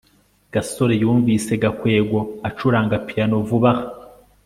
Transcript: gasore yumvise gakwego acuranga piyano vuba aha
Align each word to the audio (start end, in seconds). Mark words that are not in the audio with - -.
gasore 0.53 0.93
yumvise 1.03 1.51
gakwego 1.63 2.19
acuranga 2.49 2.95
piyano 3.07 3.35
vuba 3.47 3.71
aha 3.73 3.83